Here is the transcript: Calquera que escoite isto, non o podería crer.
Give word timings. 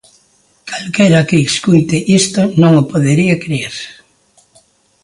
Calquera 0.71 1.27
que 1.29 1.37
escoite 1.49 1.97
isto, 2.21 2.41
non 2.61 2.71
o 2.81 2.83
podería 2.91 3.41
crer. 3.43 3.73